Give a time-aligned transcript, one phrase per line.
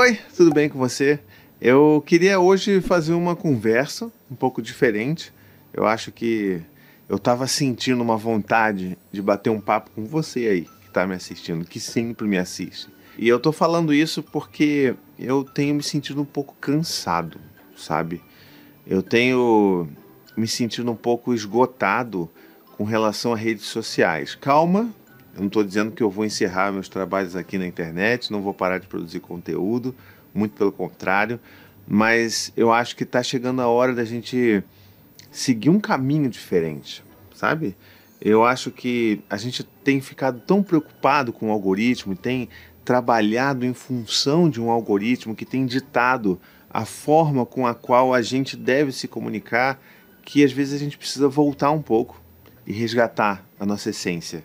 [0.00, 1.20] Oi, tudo bem com você?
[1.60, 5.30] Eu queria hoje fazer uma conversa um pouco diferente.
[5.74, 6.62] Eu acho que
[7.06, 11.14] eu estava sentindo uma vontade de bater um papo com você aí que está me
[11.14, 12.88] assistindo, que sempre me assiste.
[13.18, 17.38] E eu tô falando isso porque eu tenho me sentido um pouco cansado,
[17.76, 18.22] sabe?
[18.86, 19.86] Eu tenho
[20.34, 22.26] me sentido um pouco esgotado
[22.78, 24.34] com relação a redes sociais.
[24.34, 24.94] Calma,
[25.34, 28.52] eu não estou dizendo que eu vou encerrar meus trabalhos aqui na internet, não vou
[28.52, 29.94] parar de produzir conteúdo,
[30.34, 31.40] muito pelo contrário,
[31.86, 34.62] mas eu acho que está chegando a hora da gente
[35.30, 37.02] seguir um caminho diferente,
[37.34, 37.76] sabe?
[38.20, 42.48] Eu acho que a gente tem ficado tão preocupado com o algoritmo, tem
[42.84, 48.22] trabalhado em função de um algoritmo que tem ditado a forma com a qual a
[48.22, 49.80] gente deve se comunicar,
[50.22, 52.20] que às vezes a gente precisa voltar um pouco
[52.66, 54.44] e resgatar a nossa essência.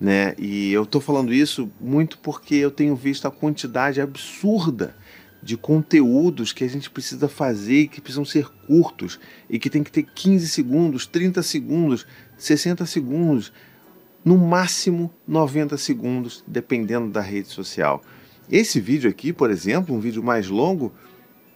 [0.00, 0.34] Né?
[0.38, 4.94] E eu estou falando isso muito porque eu tenho visto a quantidade absurda
[5.42, 9.82] de conteúdos que a gente precisa fazer e que precisam ser curtos e que tem
[9.82, 13.52] que ter 15 segundos, 30 segundos, 60 segundos,
[14.24, 18.02] no máximo 90 segundos, dependendo da rede social.
[18.50, 20.92] Esse vídeo aqui, por exemplo, um vídeo mais longo,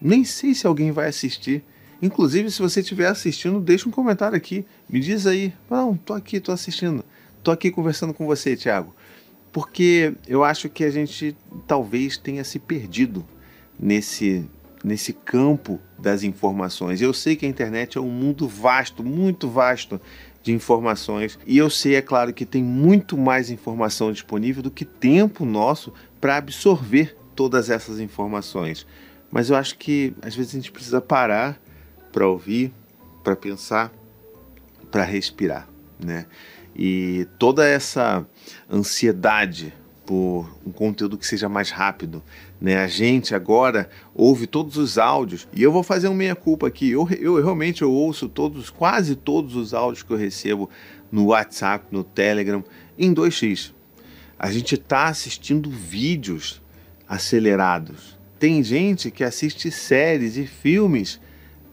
[0.00, 1.64] nem sei se alguém vai assistir.
[2.00, 4.64] Inclusive, se você estiver assistindo, deixa um comentário aqui.
[4.88, 5.52] Me diz aí.
[5.68, 7.04] Não, tô aqui, tô assistindo.
[7.42, 8.94] Tô aqui conversando com você, Thiago.
[9.52, 13.26] Porque eu acho que a gente talvez tenha se perdido
[13.78, 14.48] nesse
[14.82, 17.02] nesse campo das informações.
[17.02, 20.00] Eu sei que a internet é um mundo vasto, muito vasto
[20.42, 24.86] de informações, e eu sei, é claro, que tem muito mais informação disponível do que
[24.86, 28.86] tempo nosso para absorver todas essas informações.
[29.30, 31.60] Mas eu acho que às vezes a gente precisa parar
[32.10, 32.72] para ouvir,
[33.22, 33.92] para pensar,
[34.90, 35.68] para respirar,
[36.02, 36.26] né?
[36.74, 38.26] E toda essa
[38.70, 39.74] ansiedade
[40.10, 42.20] por um conteúdo que seja mais rápido,
[42.60, 42.82] né?
[42.82, 46.90] A gente agora ouve todos os áudios e eu vou fazer um meia culpa aqui.
[46.90, 50.68] Eu, eu realmente eu ouço todos, quase todos os áudios que eu recebo
[51.12, 52.64] no WhatsApp, no Telegram,
[52.98, 53.72] em 2x.
[54.36, 56.60] A gente está assistindo vídeos
[57.08, 58.18] acelerados.
[58.36, 61.20] Tem gente que assiste séries e filmes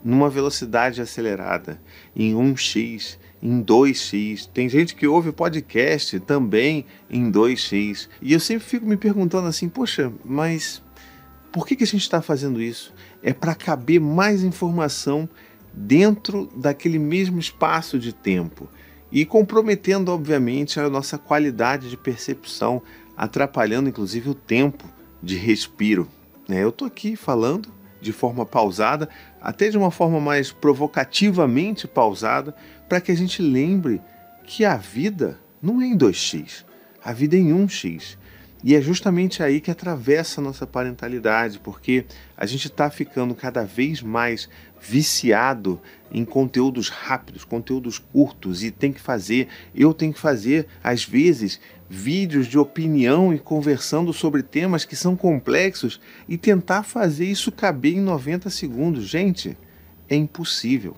[0.03, 1.81] numa velocidade acelerada,
[2.15, 4.47] em 1x, em 2x.
[4.53, 8.07] Tem gente que ouve podcast também em 2x.
[8.21, 10.81] E eu sempre fico me perguntando assim, poxa, mas
[11.51, 12.93] por que, que a gente está fazendo isso?
[13.21, 15.29] É para caber mais informação
[15.73, 18.67] dentro daquele mesmo espaço de tempo
[19.11, 22.81] e comprometendo, obviamente, a nossa qualidade de percepção,
[23.15, 24.85] atrapalhando inclusive o tempo
[25.21, 26.07] de respiro.
[26.47, 26.63] Né?
[26.63, 27.69] Eu estou aqui falando
[28.07, 29.09] de forma pausada,
[29.41, 32.55] até de uma forma mais provocativamente pausada,
[32.87, 34.01] para que a gente lembre
[34.45, 36.63] que a vida não é em 2x,
[37.03, 38.17] a vida é em 1x.
[38.67, 42.03] E é justamente aí que atravessa a nossa parentalidade, porque
[42.35, 44.49] a gente está ficando cada vez mais
[44.81, 45.79] viciado
[46.11, 51.61] em conteúdos rápidos, conteúdos curtos, e tem que fazer, eu tenho que fazer, às vezes,
[51.89, 57.95] vídeos de opinião e conversando sobre temas que são complexos e tentar fazer isso caber
[57.95, 59.05] em 90 segundos.
[59.05, 59.57] Gente,
[60.09, 60.97] é impossível.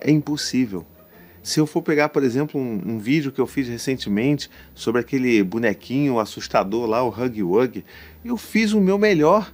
[0.00, 0.86] É impossível.
[1.48, 5.42] Se eu for pegar, por exemplo, um, um, vídeo que eu fiz recentemente sobre aquele
[5.42, 7.84] bonequinho assustador lá, o Hug Wug,
[8.22, 9.50] eu fiz o meu melhor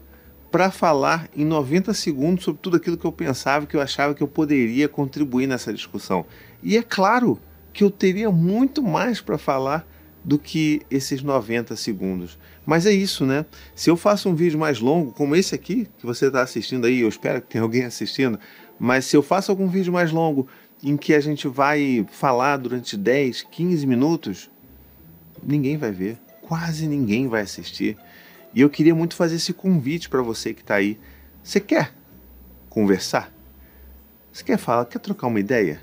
[0.50, 4.24] para falar em 90 segundos sobre tudo aquilo que eu pensava, que eu achava que
[4.24, 6.26] eu poderia contribuir nessa discussão.
[6.64, 7.38] E é claro
[7.72, 9.86] que eu teria muito mais para falar
[10.24, 12.36] do que esses 90 segundos.
[12.66, 13.46] Mas é isso, né?
[13.72, 17.02] Se eu faço um vídeo mais longo, como esse aqui, que você está assistindo aí,
[17.02, 18.36] eu espero que tenha alguém assistindo,
[18.80, 20.48] mas se eu faço algum vídeo mais longo
[20.84, 24.50] em que a gente vai falar durante 10, 15 minutos,
[25.42, 27.96] ninguém vai ver, quase ninguém vai assistir.
[28.54, 30.98] E eu queria muito fazer esse convite para você que está aí.
[31.42, 31.92] Você quer
[32.68, 33.32] conversar?
[34.30, 34.84] Você quer falar?
[34.84, 35.80] Quer trocar uma ideia?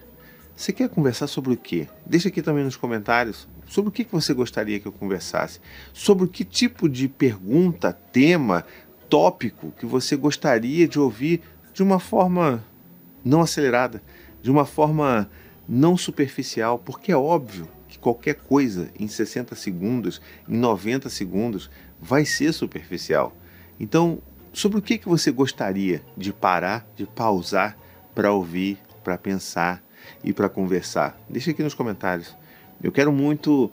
[0.55, 1.87] Você quer conversar sobre o quê?
[2.05, 5.59] Deixa aqui também nos comentários sobre o que você gostaria que eu conversasse.
[5.91, 8.65] Sobre que tipo de pergunta, tema,
[9.09, 11.41] tópico que você gostaria de ouvir
[11.73, 12.63] de uma forma
[13.23, 14.01] não acelerada,
[14.41, 15.29] de uma forma
[15.67, 22.25] não superficial, porque é óbvio que qualquer coisa em 60 segundos, em 90 segundos, vai
[22.25, 23.35] ser superficial.
[23.79, 24.19] Então,
[24.53, 27.77] sobre o que, que você gostaria de parar, de pausar
[28.13, 29.83] para ouvir, para pensar,
[30.23, 31.19] e para conversar?
[31.29, 32.35] Deixa aqui nos comentários.
[32.81, 33.71] Eu quero muito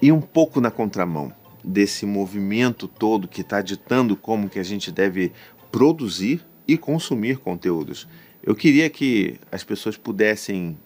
[0.00, 4.92] ir um pouco na contramão desse movimento todo que está ditando como que a gente
[4.92, 5.32] deve
[5.70, 8.08] produzir e consumir conteúdos.
[8.46, 10.78] Eu queria que as pessoas pudessem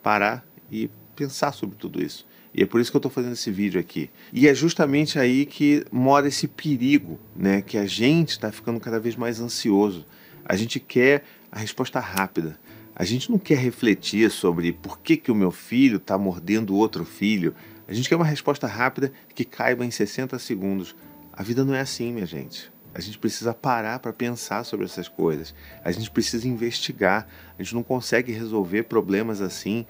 [0.00, 2.24] parar e pensar sobre tudo isso
[2.54, 4.08] E é por isso que eu estou fazendo esse vídeo aqui.
[4.32, 7.60] E é justamente aí que mora esse perigo, né?
[7.60, 10.06] Que a gente está ficando cada vez mais ansioso.
[10.44, 12.56] A gente quer a resposta rápida.
[12.94, 17.04] A gente não quer refletir sobre por que, que o meu filho está mordendo outro
[17.04, 17.52] filho.
[17.88, 20.94] A gente quer uma resposta rápida que caiba em 60 segundos.
[21.32, 22.70] A vida não é assim, minha gente.
[22.98, 25.54] A gente precisa parar para pensar sobre essas coisas.
[25.84, 27.28] A gente precisa investigar.
[27.56, 29.86] A gente não consegue resolver problemas assim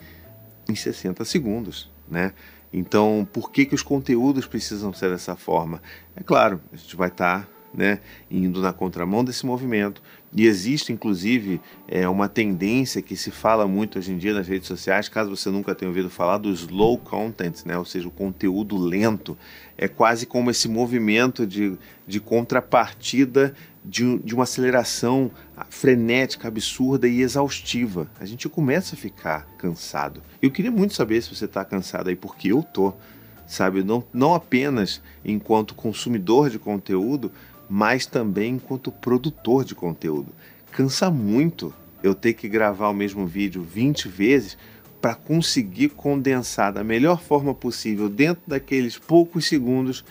[0.69, 2.35] em 60 segundos, né?
[2.71, 5.81] Então, por que, que os conteúdos precisam ser dessa forma?
[6.15, 10.03] É claro, a gente vai estar tá, né, indo na contramão desse movimento.
[10.35, 14.67] E existe, inclusive, é, uma tendência que se fala muito hoje em dia nas redes
[14.67, 18.77] sociais, caso você nunca tenha ouvido falar, do slow content, né, ou seja, o conteúdo
[18.77, 19.39] lento.
[19.79, 23.55] É quase como esse movimento de, de contrapartida
[23.85, 25.31] de, de uma aceleração
[25.71, 28.11] frenética, absurda e exaustiva.
[28.19, 30.21] A gente começa a ficar cansado.
[30.43, 32.93] Eu queria muito saber se você está cansado aí, porque eu tô.
[33.47, 37.33] Sabe, não, não apenas enquanto consumidor de conteúdo,
[37.69, 40.33] mas também enquanto produtor de conteúdo.
[40.73, 41.73] Cansa muito
[42.03, 44.57] eu ter que gravar o mesmo vídeo 20 vezes
[45.01, 50.05] para conseguir condensar da melhor forma possível, dentro daqueles poucos segundos,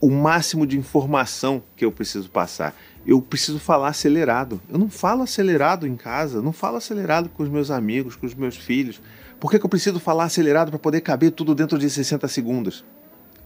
[0.00, 2.74] o máximo de informação que eu preciso passar
[3.06, 4.60] eu preciso falar acelerado.
[4.68, 8.34] Eu não falo acelerado em casa, não falo acelerado com os meus amigos, com os
[8.34, 9.00] meus filhos.
[9.40, 12.84] Por que, que eu preciso falar acelerado para poder caber tudo dentro de 60 segundos?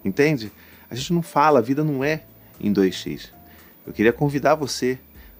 [0.04, 0.52] Entende?
[0.90, 2.22] A gente não fala, a vida não é
[2.60, 3.30] em 2x.
[3.86, 4.98] Eu queria convidar você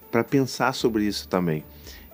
[0.09, 1.63] para pensar sobre isso também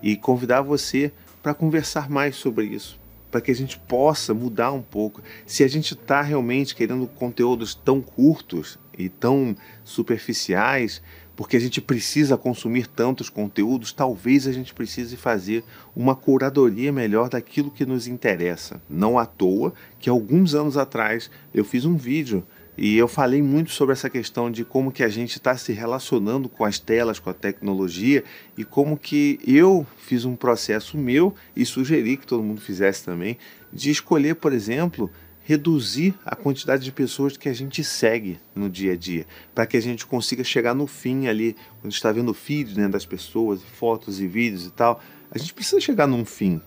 [0.02, 3.00] e convidar você para conversar mais sobre isso,
[3.30, 5.22] para que a gente possa mudar um pouco.
[5.46, 11.02] Se a gente está realmente querendo conteúdos tão curtos e tão superficiais,
[11.36, 15.64] porque a gente precisa consumir tantos conteúdos, talvez a gente precise fazer
[15.96, 18.82] uma curadoria melhor daquilo que nos interessa.
[18.90, 23.72] Não à toa que alguns anos atrás eu fiz um vídeo e eu falei muito
[23.72, 27.30] sobre essa questão de como que a gente está se relacionando com as telas, com
[27.30, 28.24] a tecnologia
[28.58, 33.38] e como que eu fiz um processo meu e sugeri que todo mundo fizesse também
[33.72, 35.10] de escolher, por exemplo,
[35.44, 39.78] reduzir a quantidade de pessoas que a gente segue no dia a dia, para que
[39.78, 44.20] a gente consiga chegar no fim ali, quando está vendo feed né, das pessoas, fotos
[44.20, 45.00] e vídeos e tal,
[45.30, 46.62] a gente precisa chegar num fim.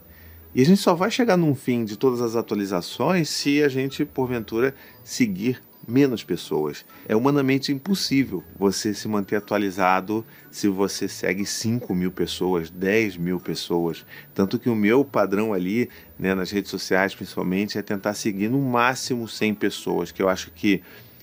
[0.55, 4.05] E a gente só vai chegar num fim de todas as atualizações se a gente,
[4.05, 4.75] porventura,
[5.05, 6.85] seguir menos pessoas.
[7.09, 13.39] É humanamente impossível você se manter atualizado se você segue 5 mil pessoas, 10 mil
[13.39, 14.05] pessoas.
[14.35, 15.89] Tanto que o meu padrão ali,
[16.19, 20.51] né, nas redes sociais principalmente, é tentar seguir no máximo 100 pessoas, que eu acho
[20.51, 20.83] que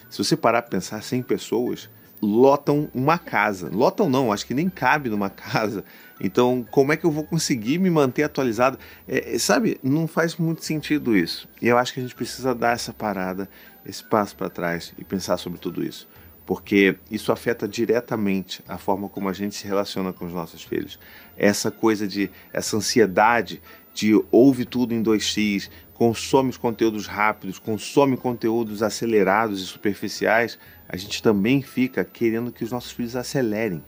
[0.09, 1.89] se você parar para pensar 100 pessoas,
[2.23, 3.69] lotam uma casa.
[3.71, 5.83] Lotam não, acho que nem cabe numa casa.
[6.21, 8.77] Então, como é que eu vou conseguir me manter atualizado?
[9.07, 11.49] É, sabe, não faz muito sentido isso.
[11.61, 13.49] E eu acho que a gente precisa dar essa parada
[13.85, 16.07] esse passo para trás e pensar sobre tudo isso,
[16.45, 20.99] porque isso afeta diretamente a forma como a gente se relaciona com os nossos filhos.
[21.37, 23.61] Essa coisa de, essa ansiedade
[23.93, 30.57] de ouve tudo em 2x, consome os conteúdos rápidos, consome conteúdos acelerados e superficiais,
[30.89, 33.83] a gente também fica querendo que os nossos filhos acelerem.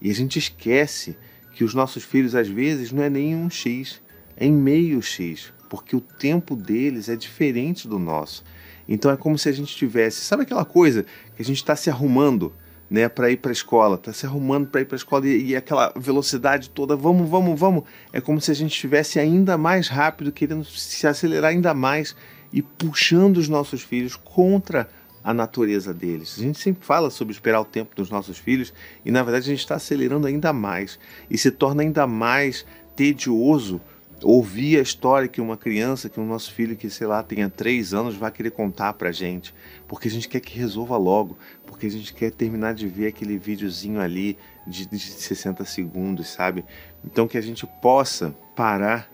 [0.00, 1.16] E a gente esquece
[1.52, 4.02] que os nossos filhos, às vezes, não é nem um X,
[4.36, 8.44] é em meio X, porque o tempo deles é diferente do nosso.
[8.88, 11.04] Então é como se a gente tivesse, sabe aquela coisa
[11.34, 12.52] que a gente está se arrumando,
[12.88, 15.48] né, para ir para a escola, está se arrumando para ir para a escola e,
[15.48, 19.88] e, aquela velocidade toda, vamos, vamos, vamos, é como se a gente estivesse ainda mais
[19.88, 22.14] rápido, querendo se acelerar ainda mais
[22.52, 24.88] e puxando os nossos filhos contra
[25.26, 26.36] a natureza deles.
[26.38, 28.72] A gente sempre fala sobre esperar o tempo dos nossos filhos
[29.04, 32.64] e na verdade a gente está acelerando ainda mais e se torna ainda mais
[32.94, 33.80] tedioso
[34.22, 37.92] ouvir a história que uma criança, que o nosso filho que, sei lá, tenha três
[37.92, 39.54] anos, vai querer contar pra gente.
[39.86, 41.36] Porque a gente quer que resolva logo.
[41.66, 46.64] Porque a gente quer terminar de ver aquele videozinho ali de, de 60 segundos, sabe?
[47.04, 49.10] Então que a gente possa parar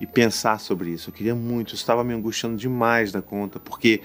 [0.00, 1.10] e pensar sobre isso.
[1.10, 4.00] Eu queria muito, estava me angustiando demais da conta, porque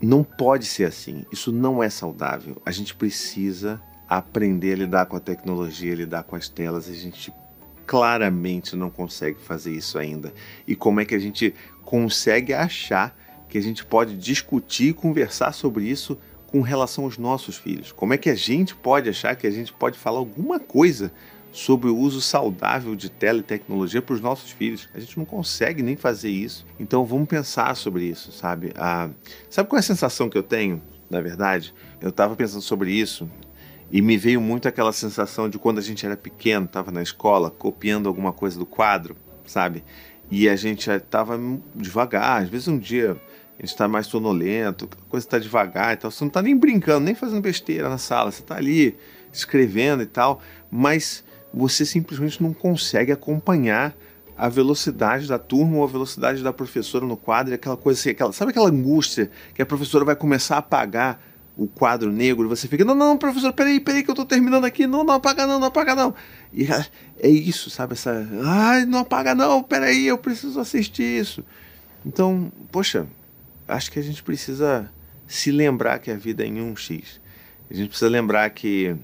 [0.00, 1.24] não pode ser assim.
[1.30, 2.60] Isso não é saudável.
[2.64, 6.88] A gente precisa aprender a lidar com a tecnologia, a lidar com as telas.
[6.88, 7.32] A gente
[7.90, 10.32] claramente não consegue fazer isso ainda.
[10.64, 11.52] E como é que a gente
[11.84, 13.18] consegue achar
[13.48, 16.16] que a gente pode discutir e conversar sobre isso
[16.46, 17.90] com relação aos nossos filhos?
[17.90, 21.12] Como é que a gente pode achar que a gente pode falar alguma coisa
[21.50, 24.88] sobre o uso saudável de teletecnologia para os nossos filhos?
[24.94, 26.64] A gente não consegue nem fazer isso.
[26.78, 28.72] Então vamos pensar sobre isso, sabe?
[28.76, 29.10] Ah,
[29.48, 30.80] sabe qual é a sensação que eu tenho?
[31.10, 33.28] Na verdade, eu estava pensando sobre isso
[33.92, 37.50] e me veio muito aquela sensação de quando a gente era pequeno, estava na escola,
[37.50, 39.82] copiando alguma coisa do quadro, sabe?
[40.30, 41.38] E a gente estava
[41.74, 42.42] devagar.
[42.42, 43.12] Às vezes um dia
[43.58, 46.10] a gente está mais sonolento, a coisa está devagar e tal.
[46.10, 48.96] Você não está nem brincando, nem fazendo besteira na sala, você está ali
[49.32, 53.94] escrevendo e tal, mas você simplesmente não consegue acompanhar
[54.36, 58.32] a velocidade da turma ou a velocidade da professora no quadro, aquela coisa assim, aquela,
[58.32, 61.20] sabe aquela angústia que a professora vai começar a apagar
[61.60, 64.86] o quadro negro você fica, não, não, professor, peraí, peraí que eu tô terminando aqui,
[64.86, 66.14] não, não apaga não, não apaga não.
[66.54, 66.86] E é,
[67.18, 71.44] é isso, sabe, essa, ai, não apaga não, peraí, eu preciso assistir isso.
[72.04, 73.06] Então, poxa,
[73.68, 74.90] acho que a gente precisa
[75.26, 77.20] se lembrar que a vida é em um X.
[77.70, 78.96] A gente precisa lembrar que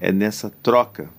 [0.00, 1.10] é nessa troca,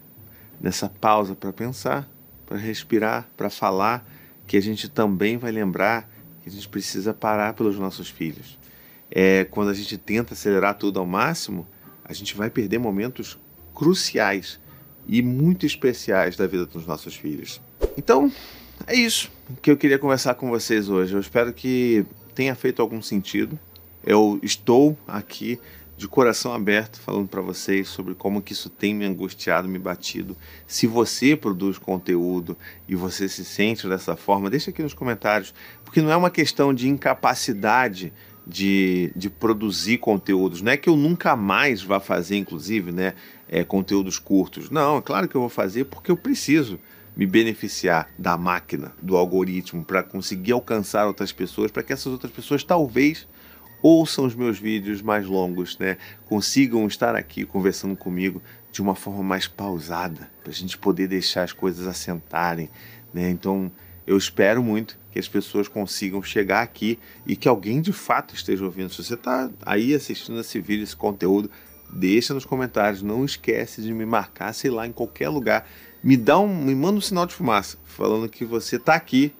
[0.60, 2.10] nessa pausa para pensar,
[2.44, 4.04] para respirar, para falar,
[4.48, 6.10] que a gente também vai lembrar
[6.42, 8.58] que a gente precisa parar pelos nossos filhos
[9.12, 11.68] é, quando a gente tenta acelerar tudo ao máximo,
[12.04, 13.40] a gente vai perder momentos
[13.74, 14.60] cruciais
[15.08, 17.62] e muito especiais da vida dos nossos filhos.
[17.98, 18.32] Então,
[18.88, 19.32] é isso
[19.62, 21.14] que eu queria conversar com vocês hoje.
[21.14, 23.58] Eu espero que tenha feito algum sentido.
[24.04, 25.60] Eu estou aqui
[25.98, 30.36] de coração aberto falando para vocês sobre como que isso tem me angustiado, me batido.
[30.68, 32.58] Se você produz conteúdo
[32.88, 36.74] e você se sente dessa forma, deixa aqui nos comentários, porque não é uma questão
[36.74, 38.12] de incapacidade
[38.46, 40.62] de, de produzir conteúdos.
[40.62, 43.14] Não é que eu nunca mais vá fazer, inclusive, né,
[43.48, 44.70] é, conteúdos curtos.
[44.70, 46.80] Não, é claro que eu vou fazer porque eu preciso
[47.16, 52.32] me beneficiar da máquina, do algoritmo, para conseguir alcançar outras pessoas, para que essas outras
[52.32, 53.28] pessoas talvez
[53.82, 55.98] ouçam os meus vídeos mais longos, né?
[56.26, 61.44] Consigam estar aqui conversando comigo de uma forma mais pausada, para a gente poder deixar
[61.44, 62.70] as coisas assentarem,
[63.14, 63.30] né?
[63.30, 63.72] Então,
[64.06, 68.64] eu espero muito que as pessoas consigam chegar aqui e que alguém de fato esteja
[68.66, 68.90] ouvindo.
[68.90, 71.50] Se você está aí assistindo esse vídeo, esse conteúdo,
[71.90, 73.02] deixa nos comentários.
[73.02, 75.68] Não esquece de me marcar, sei lá, em qualquer lugar.
[76.04, 79.34] Me dá um, me manda um sinal de fumaça falando que você está aqui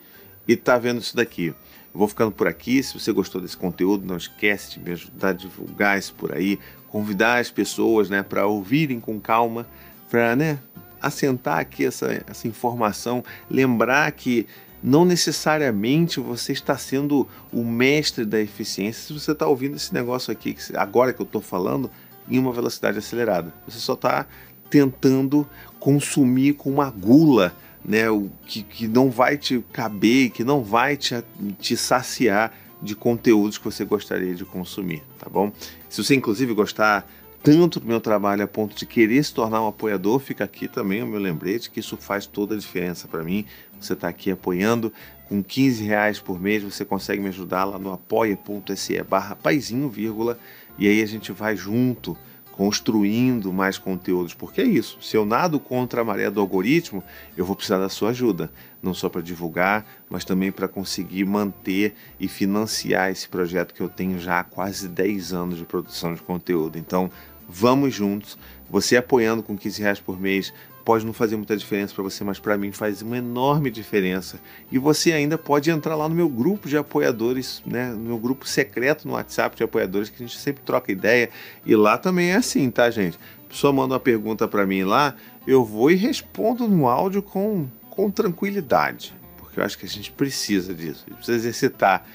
[0.48, 1.48] e está vendo isso daqui.
[1.48, 2.82] Eu vou ficando por aqui.
[2.82, 6.60] Se você gostou desse conteúdo, não esquece de me ajudar a divulgar isso por aí,
[6.88, 9.68] convidar as pessoas, né, para ouvirem com calma,
[10.10, 10.60] para, né,
[11.06, 14.48] assentar aqui essa, essa informação, lembrar que
[14.82, 20.32] não necessariamente você está sendo o mestre da eficiência se você está ouvindo esse negócio
[20.32, 21.90] aqui, agora que eu estou falando,
[22.30, 23.54] em uma velocidade acelerada.
[23.68, 24.28] Você só está
[24.70, 25.48] tentando
[25.80, 30.98] consumir com uma gula né, o que, que não vai te caber, que não vai
[30.98, 31.16] te,
[31.60, 35.52] te saciar de conteúdos que você gostaria de consumir, tá bom?
[35.90, 37.08] Se você inclusive gostar
[37.46, 41.04] tanto do meu trabalho a ponto de querer se tornar um apoiador, fica aqui também
[41.04, 43.46] o meu lembrete que isso faz toda a diferença para mim.
[43.80, 44.92] Você está aqui apoiando
[45.30, 50.40] com 15 reais por mês, você consegue me ajudar lá no apoia.se barra paizinho, vírgula,
[50.76, 52.18] e aí a gente vai junto
[52.56, 54.98] construindo mais conteúdos, porque é isso.
[55.02, 57.04] Se eu nado contra a maré do algoritmo,
[57.36, 58.50] eu vou precisar da sua ajuda,
[58.82, 63.90] não só para divulgar, mas também para conseguir manter e financiar esse projeto que eu
[63.90, 66.78] tenho já há quase 10 anos de produção de conteúdo.
[66.78, 67.12] Então,
[67.48, 68.38] vamos juntos.
[68.70, 70.54] Você apoiando com 15 reais por mês
[70.86, 74.40] pode não fazer muita diferença para você, mas para mim faz uma enorme diferença.
[74.72, 77.90] E você ainda pode entrar lá no meu grupo de apoiadores, né?
[77.90, 81.32] No meu grupo secreto no WhatsApp de apoiadores, que a gente sempre troca ideia.
[81.66, 83.18] E lá também é assim, tá, gente?
[83.46, 85.16] A pessoa manda uma pergunta para mim lá,
[85.48, 89.16] eu vou e respondo no áudio com, com tranquilidade.
[89.38, 91.04] Porque eu acho que a gente precisa disso.
[91.08, 92.06] A gente precisa exercitar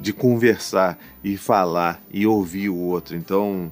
[0.00, 3.16] de conversar e falar e ouvir o outro.
[3.16, 3.70] Então,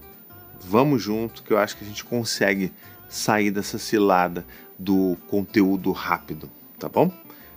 [0.64, 2.72] vamos junto que eu acho que a gente consegue
[3.08, 4.44] sair dessa cilada
[4.78, 7.12] do conteúdo rápido, tá bom?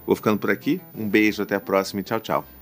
[0.06, 0.80] Vou ficando por aqui.
[0.94, 2.55] Um beijo, até a próxima e tchau, tchau.